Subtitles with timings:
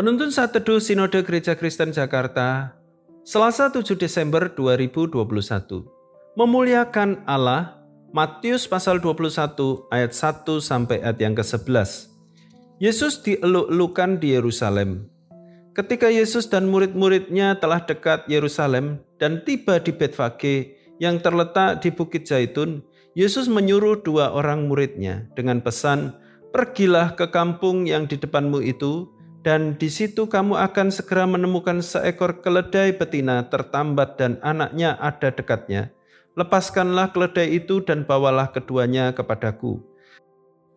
[0.00, 2.72] Penuntun saat teduh Sinode Gereja Kristen Jakarta,
[3.20, 5.12] Selasa 7 Desember 2021.
[6.40, 12.16] Memuliakan Allah, Matius pasal 21 ayat 1 sampai ayat yang ke-11.
[12.80, 15.04] Yesus dieluk-elukan di Yerusalem.
[15.76, 22.24] Ketika Yesus dan murid-muridnya telah dekat Yerusalem dan tiba di Betfage yang terletak di Bukit
[22.24, 22.80] Zaitun,
[23.12, 26.16] Yesus menyuruh dua orang muridnya dengan pesan,
[26.50, 29.06] Pergilah ke kampung yang di depanmu itu,
[29.40, 35.88] dan di situ kamu akan segera menemukan seekor keledai betina tertambat dan anaknya ada dekatnya.
[36.36, 39.80] Lepaskanlah keledai itu dan bawalah keduanya kepadaku.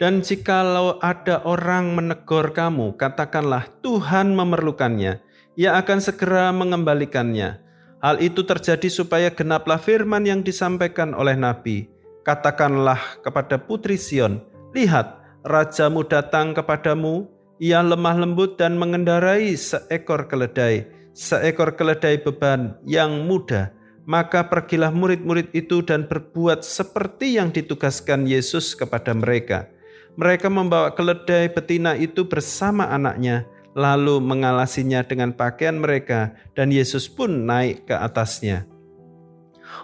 [0.02, 5.22] Dan jikalau ada orang menegur kamu, katakanlah Tuhan memerlukannya.
[5.54, 7.62] Ia akan segera mengembalikannya.
[8.04, 11.88] Hal itu terjadi supaya genaplah firman yang disampaikan oleh Nabi.
[12.26, 14.44] Katakanlah kepada putri Sion,
[14.76, 17.30] lihat, rajamu datang kepadamu,
[17.64, 20.84] ia lemah lembut dan mengendarai seekor keledai,
[21.16, 23.72] seekor keledai beban yang muda.
[24.04, 29.72] Maka pergilah murid-murid itu dan berbuat seperti yang ditugaskan Yesus kepada mereka.
[30.20, 37.48] Mereka membawa keledai betina itu bersama anaknya, lalu mengalasinya dengan pakaian mereka, dan Yesus pun
[37.48, 38.68] naik ke atasnya.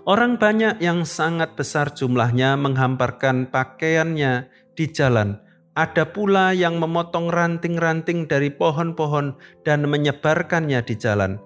[0.04, 5.40] Orang banyak yang sangat besar jumlahnya menghamparkan pakaiannya di jalan,
[5.80, 9.32] ada pula yang memotong ranting-ranting dari pohon-pohon
[9.64, 11.40] dan menyebarkannya di jalan.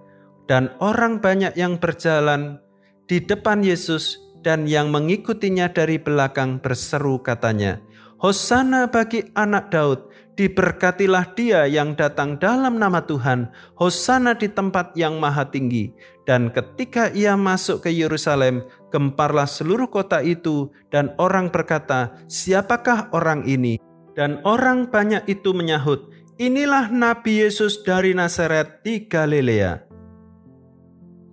[0.49, 2.57] Dan orang banyak yang berjalan
[3.05, 7.77] di depan Yesus dan yang mengikutinya dari belakang berseru katanya,
[8.17, 15.21] Hosana bagi anak Daud, diberkatilah dia yang datang dalam nama Tuhan, Hosana di tempat yang
[15.21, 15.93] maha tinggi.
[16.25, 23.43] Dan ketika ia masuk ke Yerusalem, gemparlah seluruh kota itu dan orang berkata, siapakah orang
[23.45, 23.77] ini?
[24.13, 29.89] Dan orang banyak itu menyahut, inilah Nabi Yesus dari Nazaret di Galilea.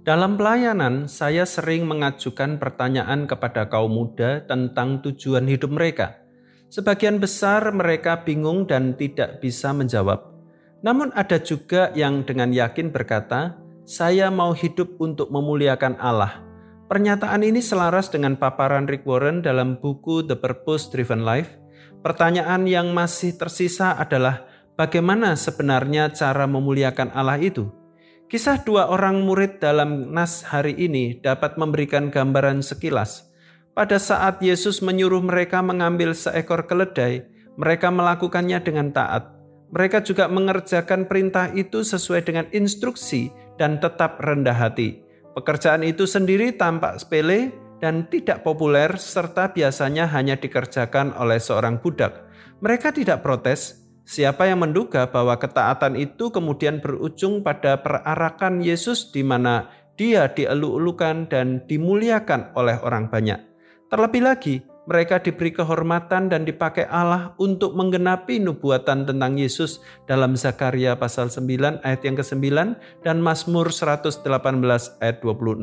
[0.01, 6.25] Dalam pelayanan, saya sering mengajukan pertanyaan kepada kaum muda tentang tujuan hidup mereka.
[6.73, 10.33] Sebagian besar mereka bingung dan tidak bisa menjawab.
[10.81, 16.41] Namun ada juga yang dengan yakin berkata, "Saya mau hidup untuk memuliakan Allah."
[16.89, 21.60] Pernyataan ini selaras dengan paparan Rick Warren dalam buku The Purpose Driven Life
[22.01, 27.69] Pertanyaan yang masih tersisa adalah bagaimana sebenarnya cara memuliakan Allah itu?
[28.31, 33.29] Kisah dua orang murid dalam nas hari ini dapat memberikan gambaran sekilas.
[33.77, 37.29] Pada saat Yesus menyuruh mereka mengambil seekor keledai,
[37.61, 39.37] mereka melakukannya dengan taat.
[39.69, 43.29] Mereka juga mengerjakan perintah itu sesuai dengan instruksi
[43.61, 45.05] dan tetap rendah hati.
[45.37, 52.29] Pekerjaan itu sendiri tampak sepele, dan tidak populer serta biasanya hanya dikerjakan oleh seorang budak.
[52.61, 53.81] Mereka tidak protes.
[54.05, 61.31] Siapa yang menduga bahwa ketaatan itu kemudian berujung pada perarakan Yesus di mana dia dielu-elukan
[61.31, 63.39] dan dimuliakan oleh orang banyak.
[63.87, 64.55] Terlebih lagi,
[64.91, 69.79] mereka diberi kehormatan dan dipakai Allah untuk menggenapi nubuatan tentang Yesus
[70.11, 72.43] dalam Zakaria pasal 9 ayat yang ke-9
[73.07, 74.27] dan Mazmur 118
[74.99, 75.63] ayat 26.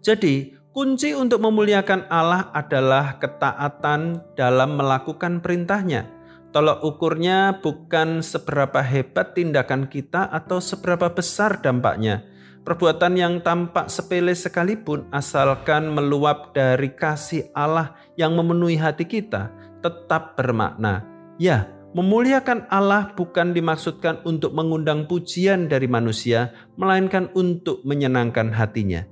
[0.00, 6.06] Jadi, Kunci untuk memuliakan Allah adalah ketaatan dalam melakukan perintahnya.
[6.54, 12.22] Tolok ukurnya bukan seberapa hebat tindakan kita atau seberapa besar dampaknya.
[12.62, 19.50] Perbuatan yang tampak sepele sekalipun asalkan meluap dari kasih Allah yang memenuhi hati kita
[19.82, 21.02] tetap bermakna.
[21.42, 21.66] Ya,
[21.98, 29.02] memuliakan Allah bukan dimaksudkan untuk mengundang pujian dari manusia, melainkan untuk menyenangkan hatinya.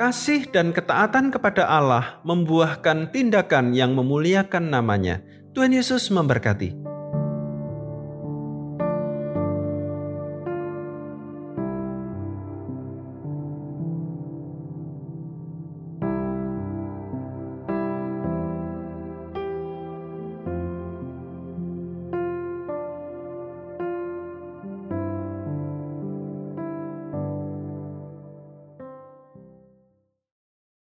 [0.00, 5.20] Kasih dan ketaatan kepada Allah membuahkan tindakan yang memuliakan namanya.
[5.52, 6.89] Tuhan Yesus memberkati.